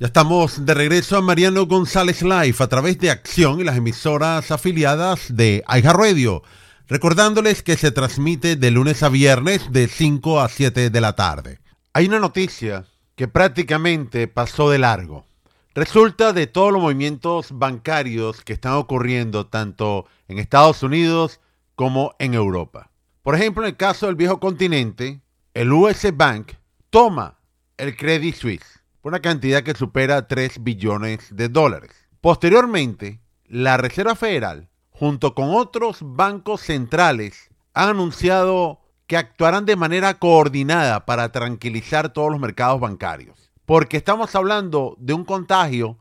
Ya 0.00 0.06
estamos 0.06 0.64
de 0.64 0.74
regreso 0.74 1.16
a 1.16 1.22
Mariano 1.22 1.66
González 1.66 2.22
Live 2.22 2.54
a 2.60 2.68
través 2.68 3.00
de 3.00 3.10
Acción 3.10 3.58
y 3.58 3.64
las 3.64 3.78
emisoras 3.78 4.52
afiliadas 4.52 5.34
de 5.34 5.64
Radio. 5.66 6.44
Recordándoles 6.86 7.64
que 7.64 7.76
se 7.76 7.90
transmite 7.90 8.54
de 8.54 8.70
lunes 8.70 9.02
a 9.02 9.08
viernes 9.08 9.72
de 9.72 9.88
5 9.88 10.40
a 10.40 10.48
7 10.48 10.90
de 10.90 11.00
la 11.00 11.16
tarde. 11.16 11.58
Hay 11.94 12.06
una 12.06 12.20
noticia 12.20 12.84
que 13.16 13.26
prácticamente 13.26 14.28
pasó 14.28 14.70
de 14.70 14.78
largo. 14.78 15.26
Resulta 15.74 16.32
de 16.32 16.46
todos 16.46 16.70
los 16.72 16.80
movimientos 16.80 17.48
bancarios 17.50 18.42
que 18.42 18.52
están 18.52 18.74
ocurriendo 18.74 19.48
tanto 19.48 20.06
en 20.28 20.38
Estados 20.38 20.84
Unidos 20.84 21.40
como 21.74 22.14
en 22.20 22.34
Europa. 22.34 22.92
Por 23.24 23.34
ejemplo, 23.34 23.64
en 23.64 23.70
el 23.70 23.76
caso 23.76 24.06
del 24.06 24.14
viejo 24.14 24.38
continente, 24.38 25.22
el 25.54 25.72
US 25.72 26.06
Bank 26.14 26.52
toma 26.88 27.40
el 27.76 27.96
Credit 27.96 28.36
Suisse 28.36 28.77
una 29.08 29.20
cantidad 29.20 29.62
que 29.62 29.74
supera 29.74 30.28
3 30.28 30.62
billones 30.62 31.34
de 31.34 31.48
dólares. 31.48 31.90
Posteriormente, 32.20 33.20
la 33.46 33.76
Reserva 33.76 34.14
Federal, 34.14 34.68
junto 34.90 35.34
con 35.34 35.50
otros 35.54 35.98
bancos 36.02 36.60
centrales, 36.60 37.50
han 37.72 37.90
anunciado 37.90 38.80
que 39.06 39.16
actuarán 39.16 39.64
de 39.64 39.76
manera 39.76 40.18
coordinada 40.18 41.06
para 41.06 41.32
tranquilizar 41.32 42.12
todos 42.12 42.30
los 42.30 42.40
mercados 42.40 42.80
bancarios. 42.80 43.50
Porque 43.64 43.96
estamos 43.96 44.34
hablando 44.34 44.96
de 44.98 45.14
un 45.14 45.24
contagio 45.24 45.98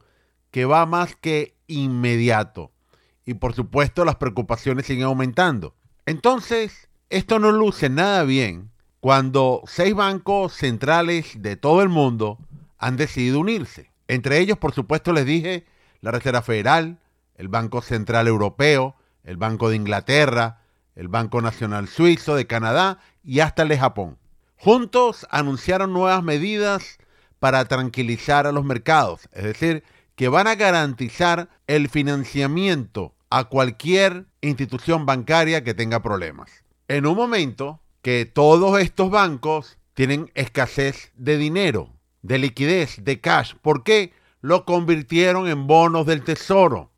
que 0.51 0.65
va 0.65 0.85
más 0.85 1.15
que 1.15 1.55
inmediato. 1.67 2.71
Y 3.25 3.35
por 3.35 3.53
supuesto 3.53 4.03
las 4.05 4.15
preocupaciones 4.15 4.85
siguen 4.85 5.05
aumentando. 5.05 5.75
Entonces, 6.05 6.89
esto 7.09 7.39
no 7.39 7.51
luce 7.51 7.89
nada 7.89 8.23
bien 8.23 8.71
cuando 8.99 9.61
seis 9.67 9.93
bancos 9.93 10.53
centrales 10.53 11.41
de 11.41 11.55
todo 11.55 11.81
el 11.81 11.89
mundo 11.89 12.39
han 12.77 12.97
decidido 12.97 13.39
unirse. 13.39 13.91
Entre 14.07 14.39
ellos, 14.39 14.57
por 14.57 14.73
supuesto, 14.73 15.13
les 15.13 15.25
dije, 15.25 15.65
la 16.01 16.11
Reserva 16.11 16.41
Federal, 16.41 16.99
el 17.35 17.47
Banco 17.47 17.81
Central 17.81 18.27
Europeo, 18.27 18.95
el 19.23 19.37
Banco 19.37 19.69
de 19.69 19.75
Inglaterra, 19.75 20.61
el 20.95 21.07
Banco 21.07 21.41
Nacional 21.41 21.87
Suizo 21.87 22.35
de 22.35 22.47
Canadá 22.47 22.99
y 23.23 23.39
hasta 23.41 23.63
el 23.63 23.69
de 23.69 23.77
Japón. 23.77 24.17
Juntos 24.55 25.27
anunciaron 25.29 25.93
nuevas 25.93 26.23
medidas 26.23 26.97
para 27.39 27.65
tranquilizar 27.65 28.47
a 28.47 28.51
los 28.51 28.65
mercados, 28.65 29.29
es 29.31 29.43
decir, 29.43 29.83
que 30.15 30.29
van 30.29 30.47
a 30.47 30.55
garantizar 30.55 31.49
el 31.67 31.89
financiamiento 31.89 33.13
a 33.29 33.43
cualquier 33.43 34.25
institución 34.41 35.05
bancaria 35.05 35.63
que 35.63 35.75
tenga 35.75 36.01
problemas. 36.01 36.49
En 36.87 37.05
un 37.05 37.15
momento 37.15 37.81
que 38.01 38.25
todos 38.25 38.79
estos 38.79 39.11
bancos 39.11 39.77
tienen 39.93 40.31
escasez 40.33 41.11
de 41.15 41.37
dinero, 41.37 41.96
de 42.27 42.37
liquidez, 42.37 43.03
de 43.03 43.19
cash. 43.21 43.55
¿Por 43.61 43.83
qué? 43.83 44.13
Lo 44.41 44.65
convirtieron 44.65 45.47
en 45.47 45.65
bonos 45.65 46.05
del 46.05 46.23
tesoro. 46.23 46.91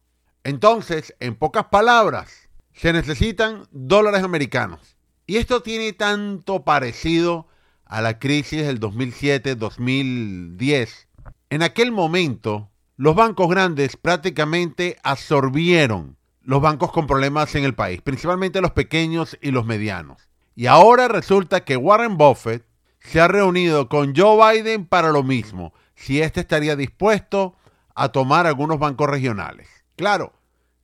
Entonces, 0.43 1.15
en 1.19 1.35
pocas 1.35 1.65
palabras, 1.65 2.49
se 2.73 2.91
necesitan 2.93 3.67
dólares 3.71 4.23
americanos. 4.23 4.95
Y 5.27 5.37
esto 5.37 5.61
tiene 5.61 5.93
tanto 5.93 6.63
parecido 6.63 7.45
a 7.85 8.01
la 8.01 8.17
crisis 8.17 8.65
del 8.65 8.79
2007-2010. 8.79 11.05
En 11.51 11.61
aquel 11.61 11.91
momento, 11.91 12.71
los 12.97 13.15
bancos 13.15 13.49
grandes 13.49 13.97
prácticamente 13.97 14.97
absorbieron 15.03 16.17
los 16.41 16.59
bancos 16.61 16.91
con 16.91 17.05
problemas 17.05 17.53
en 17.53 17.65
el 17.65 17.75
país, 17.75 18.01
principalmente 18.01 18.61
los 18.61 18.71
pequeños 18.71 19.37
y 19.41 19.51
los 19.51 19.67
medianos. 19.67 20.27
Y 20.55 20.65
ahora 20.65 21.07
resulta 21.07 21.63
que 21.63 21.77
Warren 21.77 22.17
Buffett 22.17 22.65
se 22.99 23.21
ha 23.21 23.27
reunido 23.27 23.89
con 23.89 24.15
Joe 24.15 24.61
Biden 24.61 24.85
para 24.85 25.11
lo 25.11 25.23
mismo, 25.23 25.73
si 25.95 26.21
éste 26.21 26.41
estaría 26.41 26.75
dispuesto 26.75 27.55
a 27.95 28.09
tomar 28.09 28.47
algunos 28.47 28.79
bancos 28.79 29.09
regionales. 29.09 29.67
Claro, 29.95 30.33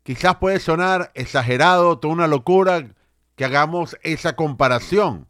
quizás 0.04 0.36
puede 0.36 0.60
sonar 0.60 1.12
exagerado, 1.16 2.00
toda 2.00 2.14
una 2.14 2.28
locura 2.28 2.88
que 3.36 3.46
hagamos 3.46 3.98
esa 4.04 4.36
comparación 4.36 5.28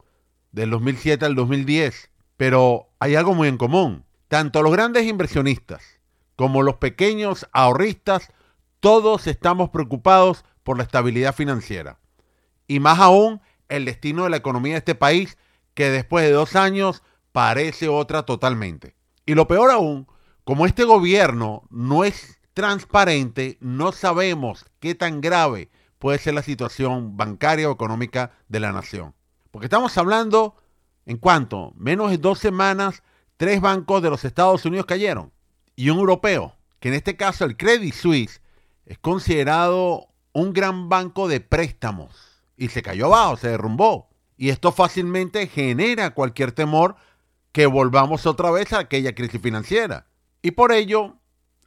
del 0.51 0.69
2007 0.69 1.25
al 1.25 1.35
2010, 1.35 2.09
pero 2.37 2.89
hay 2.99 3.15
algo 3.15 3.33
muy 3.33 3.47
en 3.47 3.57
común. 3.57 4.05
Tanto 4.27 4.63
los 4.63 4.71
grandes 4.71 5.05
inversionistas 5.05 5.99
como 6.35 6.63
los 6.63 6.75
pequeños 6.75 7.47
ahorristas, 7.53 8.31
todos 8.79 9.27
estamos 9.27 9.69
preocupados 9.69 10.43
por 10.63 10.77
la 10.77 10.83
estabilidad 10.83 11.33
financiera. 11.33 11.99
Y 12.67 12.79
más 12.79 12.99
aún, 12.99 13.41
el 13.69 13.85
destino 13.85 14.23
de 14.23 14.31
la 14.31 14.37
economía 14.37 14.73
de 14.73 14.79
este 14.79 14.95
país 14.95 15.37
que 15.75 15.91
después 15.91 16.25
de 16.25 16.31
dos 16.31 16.55
años 16.55 17.03
parece 17.31 17.87
otra 17.87 18.23
totalmente. 18.23 18.95
Y 19.25 19.35
lo 19.35 19.47
peor 19.47 19.69
aún, 19.69 20.07
como 20.43 20.65
este 20.65 20.83
gobierno 20.83 21.67
no 21.69 22.03
es 22.03 22.39
transparente, 22.53 23.57
no 23.59 23.91
sabemos 23.91 24.65
qué 24.79 24.95
tan 24.95 25.21
grave 25.21 25.69
puede 25.99 26.17
ser 26.17 26.33
la 26.33 26.41
situación 26.41 27.17
bancaria 27.17 27.69
o 27.69 27.73
económica 27.73 28.31
de 28.47 28.59
la 28.59 28.71
nación. 28.71 29.13
Porque 29.51 29.65
estamos 29.65 29.97
hablando, 29.97 30.55
en 31.05 31.17
cuanto, 31.17 31.73
menos 31.75 32.11
de 32.11 32.17
dos 32.17 32.39
semanas, 32.39 33.03
tres 33.37 33.59
bancos 33.59 34.01
de 34.01 34.09
los 34.09 34.23
Estados 34.23 34.65
Unidos 34.65 34.85
cayeron. 34.85 35.31
Y 35.75 35.89
un 35.89 35.99
europeo, 35.99 36.55
que 36.79 36.87
en 36.87 36.93
este 36.93 37.17
caso 37.17 37.43
el 37.43 37.57
Credit 37.57 37.93
Suisse, 37.93 38.41
es 38.85 38.97
considerado 38.99 40.07
un 40.31 40.53
gran 40.53 40.87
banco 40.89 41.27
de 41.27 41.41
préstamos. 41.41 42.43
Y 42.55 42.69
se 42.69 42.81
cayó 42.81 43.07
abajo, 43.07 43.37
se 43.37 43.49
derrumbó. 43.49 44.09
Y 44.37 44.49
esto 44.49 44.71
fácilmente 44.71 45.47
genera 45.47 46.13
cualquier 46.13 46.51
temor 46.51 46.95
que 47.51 47.65
volvamos 47.67 48.25
otra 48.25 48.51
vez 48.51 48.73
a 48.73 48.79
aquella 48.79 49.15
crisis 49.15 49.41
financiera. 49.41 50.07
Y 50.41 50.51
por 50.51 50.71
ello, 50.71 51.17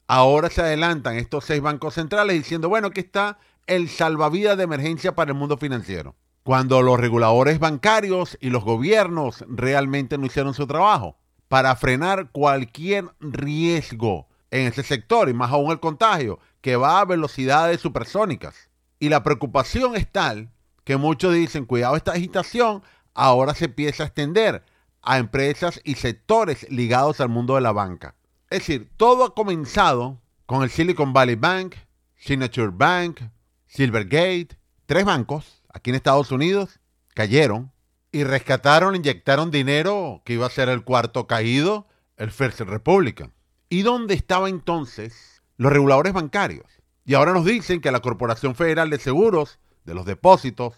ahora 0.06 0.50
se 0.50 0.60
adelantan 0.60 1.16
estos 1.16 1.44
seis 1.44 1.62
bancos 1.62 1.94
centrales 1.94 2.36
diciendo, 2.36 2.68
bueno, 2.68 2.88
aquí 2.88 3.00
está 3.00 3.38
el 3.66 3.88
salvavidas 3.88 4.56
de 4.56 4.64
emergencia 4.64 5.14
para 5.14 5.32
el 5.32 5.38
mundo 5.38 5.56
financiero. 5.56 6.14
Cuando 6.42 6.82
los 6.82 6.98
reguladores 6.98 7.58
bancarios 7.58 8.38
y 8.40 8.50
los 8.50 8.64
gobiernos 8.64 9.44
realmente 9.48 10.16
no 10.18 10.26
hicieron 10.26 10.54
su 10.54 10.66
trabajo 10.66 11.16
para 11.48 11.74
frenar 11.76 12.30
cualquier 12.32 13.10
riesgo 13.20 14.28
en 14.50 14.66
ese 14.66 14.82
sector 14.82 15.28
y 15.28 15.34
más 15.34 15.52
aún 15.52 15.70
el 15.70 15.80
contagio 15.80 16.38
que 16.60 16.76
va 16.76 17.00
a 17.00 17.04
velocidades 17.04 17.80
supersónicas. 17.80 18.70
Y 18.98 19.08
la 19.08 19.22
preocupación 19.22 19.96
es 19.96 20.10
tal 20.10 20.50
que 20.88 20.97
muchos 20.97 21.34
dicen, 21.34 21.66
cuidado, 21.66 21.97
esta 21.97 22.12
agitación 22.12 22.82
ahora 23.12 23.54
se 23.54 23.66
empieza 23.66 24.04
a 24.04 24.06
extender 24.06 24.65
a 25.03 25.19
empresas 25.19 25.82
y 25.84 25.97
sectores 25.97 26.66
ligados 26.71 27.21
al 27.21 27.28
mundo 27.28 27.56
de 27.56 27.60
la 27.60 27.72
banca. 27.72 28.15
Es 28.49 28.60
decir, 28.60 28.91
todo 28.97 29.26
ha 29.26 29.34
comenzado 29.34 30.19
con 30.47 30.62
el 30.62 30.71
Silicon 30.71 31.12
Valley 31.12 31.34
Bank, 31.34 31.75
Signature 32.16 32.71
Bank, 32.72 33.21
Silvergate, 33.66 34.56
tres 34.87 35.04
bancos 35.04 35.62
aquí 35.69 35.91
en 35.91 35.97
Estados 35.97 36.32
Unidos 36.32 36.81
cayeron 37.12 37.70
y 38.10 38.25
rescataron, 38.25 38.97
inyectaron 38.97 39.50
dinero 39.50 40.22
que 40.25 40.32
iba 40.32 40.47
a 40.47 40.50
ser 40.50 40.70
el 40.70 40.84
cuarto 40.84 41.26
caído, 41.26 41.87
el 42.16 42.31
First 42.31 42.60
Republican. 42.60 43.34
¿Y 43.69 43.82
dónde 43.82 44.15
estaban 44.15 44.49
entonces 44.49 45.43
los 45.59 45.70
reguladores 45.70 46.15
bancarios? 46.15 46.81
Y 47.05 47.12
ahora 47.12 47.34
nos 47.34 47.44
dicen 47.44 47.82
que 47.82 47.93
la 47.93 48.00
Corporación 48.00 48.55
Federal 48.55 48.88
de 48.88 48.99
Seguros 48.99 49.59
de 49.88 49.94
los 49.94 50.04
depósitos 50.04 50.75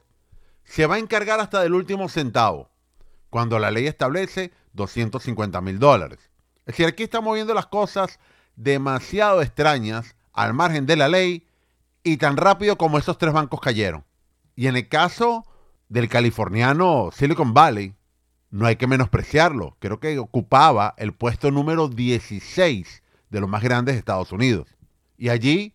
se 0.64 0.86
va 0.86 0.94
a 0.94 0.98
encargar 0.98 1.40
hasta 1.40 1.60
del 1.60 1.74
último 1.74 2.08
centavo, 2.08 2.70
cuando 3.28 3.58
la 3.58 3.72
ley 3.72 3.88
establece 3.88 4.52
250 4.74 5.60
mil 5.60 5.80
dólares. 5.80 6.20
Es 6.60 6.76
decir, 6.76 6.86
aquí 6.86 7.02
estamos 7.02 7.34
viendo 7.34 7.52
las 7.52 7.66
cosas 7.66 8.20
demasiado 8.54 9.42
extrañas 9.42 10.14
al 10.32 10.54
margen 10.54 10.86
de 10.86 10.94
la 10.94 11.08
ley 11.08 11.44
y 12.04 12.18
tan 12.18 12.36
rápido 12.36 12.78
como 12.78 12.98
esos 12.98 13.18
tres 13.18 13.32
bancos 13.32 13.60
cayeron. 13.60 14.04
Y 14.54 14.68
en 14.68 14.76
el 14.76 14.88
caso 14.88 15.44
del 15.88 16.08
californiano 16.08 17.10
Silicon 17.12 17.52
Valley, 17.52 17.94
no 18.50 18.66
hay 18.66 18.76
que 18.76 18.86
menospreciarlo. 18.86 19.76
Creo 19.80 19.98
que 19.98 20.20
ocupaba 20.20 20.94
el 20.98 21.12
puesto 21.14 21.50
número 21.50 21.88
16 21.88 23.02
de 23.28 23.40
los 23.40 23.48
más 23.48 23.62
grandes 23.62 23.96
de 23.96 23.98
Estados 23.98 24.30
Unidos. 24.30 24.68
Y 25.18 25.30
allí 25.30 25.74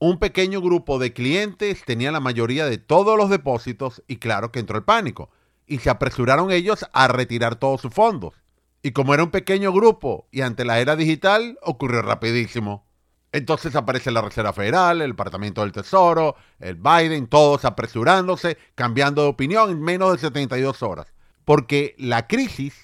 un 0.00 0.18
pequeño 0.18 0.62
grupo 0.62 0.98
de 0.98 1.12
clientes 1.12 1.84
tenía 1.84 2.10
la 2.10 2.20
mayoría 2.20 2.64
de 2.64 2.78
todos 2.78 3.18
los 3.18 3.28
depósitos 3.28 4.02
y 4.08 4.16
claro 4.16 4.50
que 4.50 4.58
entró 4.58 4.78
el 4.78 4.84
pánico. 4.84 5.28
Y 5.66 5.78
se 5.78 5.90
apresuraron 5.90 6.50
ellos 6.50 6.86
a 6.94 7.06
retirar 7.06 7.56
todos 7.56 7.82
sus 7.82 7.92
fondos. 7.92 8.34
Y 8.82 8.92
como 8.92 9.12
era 9.12 9.22
un 9.22 9.30
pequeño 9.30 9.72
grupo 9.72 10.26
y 10.32 10.40
ante 10.40 10.64
la 10.64 10.80
era 10.80 10.96
digital, 10.96 11.58
ocurrió 11.60 12.00
rapidísimo. 12.00 12.86
Entonces 13.32 13.76
aparece 13.76 14.10
la 14.10 14.22
Reserva 14.22 14.54
Federal, 14.54 15.02
el 15.02 15.10
Departamento 15.10 15.60
del 15.60 15.72
Tesoro, 15.72 16.34
el 16.58 16.76
Biden, 16.76 17.26
todos 17.26 17.66
apresurándose, 17.66 18.56
cambiando 18.74 19.22
de 19.22 19.28
opinión 19.28 19.70
en 19.70 19.82
menos 19.82 20.12
de 20.12 20.18
72 20.18 20.82
horas. 20.82 21.12
Porque 21.44 21.94
la 21.98 22.26
crisis 22.26 22.74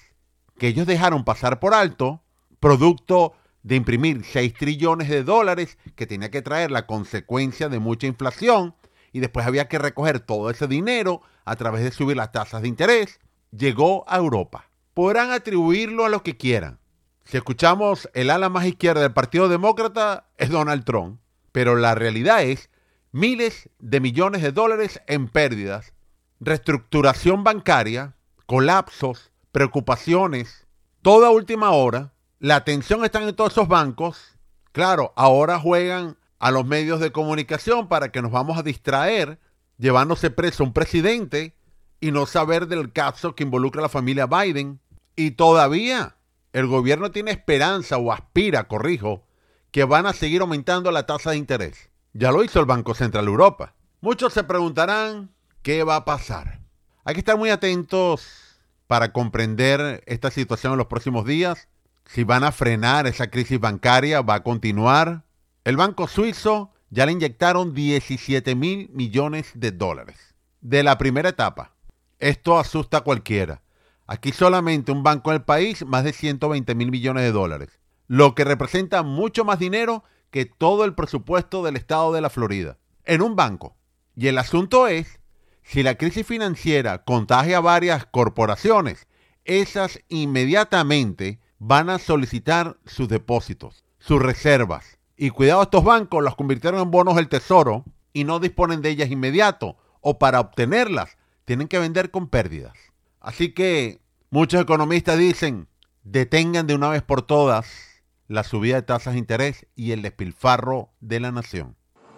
que 0.59 0.67
ellos 0.67 0.85
dejaron 0.85 1.25
pasar 1.25 1.59
por 1.59 1.73
alto, 1.73 2.21
producto 2.59 3.33
de 3.63 3.75
imprimir 3.75 4.23
6 4.23 4.53
trillones 4.53 5.09
de 5.09 5.23
dólares 5.23 5.77
que 5.95 6.07
tenía 6.07 6.31
que 6.31 6.41
traer 6.41 6.71
la 6.71 6.85
consecuencia 6.85 7.69
de 7.69 7.79
mucha 7.79 8.07
inflación 8.07 8.75
y 9.11 9.19
después 9.19 9.45
había 9.45 9.67
que 9.67 9.79
recoger 9.79 10.19
todo 10.19 10.49
ese 10.49 10.67
dinero 10.67 11.21
a 11.45 11.55
través 11.55 11.83
de 11.83 11.91
subir 11.91 12.17
las 12.17 12.31
tasas 12.31 12.61
de 12.61 12.67
interés, 12.67 13.19
llegó 13.51 14.03
a 14.07 14.17
Europa. 14.17 14.69
Podrán 14.93 15.31
atribuirlo 15.31 16.05
a 16.05 16.09
lo 16.09 16.23
que 16.23 16.37
quieran. 16.37 16.79
Si 17.23 17.37
escuchamos 17.37 18.09
el 18.13 18.29
ala 18.29 18.49
más 18.49 18.65
izquierda 18.65 19.01
del 19.01 19.13
Partido 19.13 19.49
Demócrata, 19.49 20.27
es 20.37 20.49
Donald 20.49 20.85
Trump. 20.85 21.19
Pero 21.51 21.75
la 21.75 21.95
realidad 21.95 22.43
es 22.43 22.69
miles 23.11 23.69
de 23.79 23.99
millones 23.99 24.41
de 24.41 24.51
dólares 24.51 25.01
en 25.07 25.27
pérdidas, 25.27 25.93
reestructuración 26.39 27.43
bancaria, 27.43 28.15
colapsos, 28.45 29.31
preocupaciones, 29.51 30.67
toda 31.01 31.29
última 31.29 31.71
hora. 31.71 32.13
La 32.39 32.55
atención 32.55 33.03
está 33.03 33.21
en 33.21 33.35
todos 33.35 33.53
esos 33.53 33.67
bancos. 33.67 34.37
Claro, 34.71 35.11
ahora 35.15 35.59
juegan 35.59 36.17
a 36.37 36.51
los 36.51 36.65
medios 36.65 36.99
de 36.99 37.11
comunicación 37.11 37.87
para 37.87 38.11
que 38.11 38.21
nos 38.21 38.31
vamos 38.31 38.59
a 38.59 38.63
distraer 38.63 39.39
llevándose 39.79 40.29
preso 40.29 40.63
un 40.63 40.71
presidente 40.71 41.55
y 41.99 42.11
no 42.11 42.27
saber 42.27 42.67
del 42.67 42.93
caso 42.93 43.33
que 43.33 43.43
involucra 43.43 43.81
a 43.81 43.83
la 43.83 43.89
familia 43.89 44.27
Biden. 44.27 44.79
Y 45.15 45.31
todavía 45.31 46.17
el 46.53 46.67
gobierno 46.67 47.09
tiene 47.09 47.31
esperanza 47.31 47.97
o 47.97 48.11
aspira, 48.11 48.67
corrijo, 48.67 49.25
que 49.71 49.83
van 49.83 50.05
a 50.05 50.13
seguir 50.13 50.41
aumentando 50.41 50.91
la 50.91 51.07
tasa 51.07 51.31
de 51.31 51.37
interés. 51.37 51.89
Ya 52.13 52.31
lo 52.31 52.43
hizo 52.43 52.59
el 52.59 52.67
Banco 52.67 52.93
Central 52.93 53.25
Europa. 53.25 53.73
Muchos 53.99 54.33
se 54.33 54.43
preguntarán 54.43 55.31
qué 55.63 55.83
va 55.83 55.95
a 55.95 56.05
pasar. 56.05 56.59
Hay 57.03 57.15
que 57.15 57.21
estar 57.21 57.37
muy 57.37 57.49
atentos 57.49 58.59
para 58.85 59.11
comprender 59.11 60.03
esta 60.05 60.29
situación 60.29 60.73
en 60.73 60.77
los 60.77 60.87
próximos 60.87 61.25
días. 61.25 61.67
Si 62.07 62.23
van 62.23 62.43
a 62.43 62.51
frenar 62.51 63.05
esa 63.05 63.27
crisis 63.27 63.59
bancaria, 63.59 64.21
va 64.21 64.35
a 64.35 64.43
continuar. 64.43 65.25
El 65.65 65.75
Banco 65.75 66.07
Suizo 66.07 66.71
ya 66.89 67.05
le 67.05 67.11
inyectaron 67.11 67.73
17 67.73 68.55
mil 68.55 68.89
millones 68.93 69.51
de 69.55 69.71
dólares 69.71 70.35
de 70.61 70.83
la 70.83 70.97
primera 70.97 71.29
etapa. 71.29 71.75
Esto 72.19 72.57
asusta 72.57 72.97
a 72.97 73.01
cualquiera. 73.01 73.61
Aquí 74.05 74.31
solamente 74.31 74.93
un 74.93 75.03
banco 75.03 75.31
en 75.31 75.35
el 75.35 75.43
país, 75.43 75.85
más 75.85 76.05
de 76.05 76.13
120 76.13 76.75
mil 76.75 76.91
millones 76.91 77.23
de 77.23 77.33
dólares, 77.33 77.79
lo 78.07 78.35
que 78.35 78.45
representa 78.45 79.03
mucho 79.03 79.43
más 79.43 79.59
dinero 79.59 80.03
que 80.31 80.45
todo 80.45 80.85
el 80.85 80.95
presupuesto 80.95 81.61
del 81.63 81.75
estado 81.75 82.13
de 82.13 82.21
la 82.21 82.29
Florida, 82.29 82.77
en 83.03 83.21
un 83.21 83.35
banco. 83.35 83.75
Y 84.15 84.27
el 84.27 84.37
asunto 84.37 84.87
es, 84.87 85.19
si 85.61 85.83
la 85.83 85.95
crisis 85.95 86.25
financiera 86.25 87.03
contagia 87.03 87.57
a 87.57 87.61
varias 87.61 88.05
corporaciones, 88.05 89.07
esas 89.43 89.99
inmediatamente 90.07 91.41
van 91.59 91.89
a 91.89 91.99
solicitar 91.99 92.77
sus 92.85 93.07
depósitos, 93.07 93.83
sus 93.99 94.21
reservas. 94.21 94.97
Y 95.15 95.29
cuidado, 95.29 95.63
estos 95.63 95.83
bancos 95.83 96.23
los 96.23 96.35
convirtieron 96.35 96.81
en 96.81 96.91
bonos 96.91 97.15
del 97.15 97.29
tesoro 97.29 97.85
y 98.13 98.23
no 98.23 98.39
disponen 98.39 98.81
de 98.81 98.89
ellas 98.89 99.09
inmediato, 99.09 99.77
o 100.01 100.19
para 100.19 100.39
obtenerlas 100.39 101.17
tienen 101.45 101.67
que 101.67 101.79
vender 101.79 102.11
con 102.11 102.27
pérdidas. 102.27 102.77
Así 103.19 103.53
que 103.53 104.01
muchos 104.29 104.61
economistas 104.61 105.17
dicen, 105.17 105.67
detengan 106.03 106.67
de 106.67 106.75
una 106.75 106.89
vez 106.89 107.01
por 107.01 107.21
todas 107.21 108.01
la 108.27 108.43
subida 108.43 108.75
de 108.75 108.81
tasas 108.81 109.13
de 109.13 109.19
interés 109.19 109.65
y 109.75 109.91
el 109.91 110.01
despilfarro 110.01 110.89
de 110.99 111.19
la 111.19 111.31
nación. 111.31 111.76